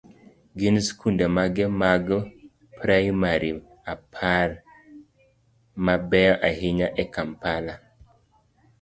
[0.59, 2.05] gin skunde mage mag
[2.79, 3.51] praimari
[3.93, 4.49] apar
[5.85, 7.75] mabeyo ahinya e Kampala?